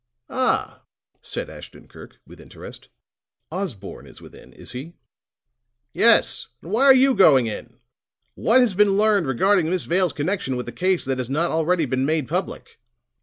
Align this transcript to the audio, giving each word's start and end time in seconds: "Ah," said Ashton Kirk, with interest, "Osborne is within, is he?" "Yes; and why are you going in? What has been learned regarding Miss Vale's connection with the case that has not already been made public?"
"Ah," 0.31 0.81
said 1.21 1.47
Ashton 1.47 1.87
Kirk, 1.87 2.17
with 2.25 2.41
interest, 2.41 2.89
"Osborne 3.51 4.07
is 4.07 4.19
within, 4.19 4.51
is 4.51 4.71
he?" 4.71 4.95
"Yes; 5.93 6.47
and 6.63 6.71
why 6.71 6.85
are 6.85 6.95
you 6.95 7.13
going 7.13 7.45
in? 7.45 7.77
What 8.33 8.61
has 8.61 8.73
been 8.73 8.93
learned 8.97 9.27
regarding 9.27 9.69
Miss 9.69 9.83
Vale's 9.83 10.11
connection 10.11 10.55
with 10.57 10.65
the 10.65 10.71
case 10.71 11.05
that 11.05 11.19
has 11.19 11.29
not 11.29 11.51
already 11.51 11.85
been 11.85 12.03
made 12.03 12.27
public?" 12.27 12.79